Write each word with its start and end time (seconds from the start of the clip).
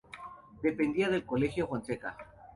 Dependía 0.63 1.09
del 1.11 1.27
Colegio 1.27 1.65
de 1.65 1.69
Fonseca. 1.69 2.17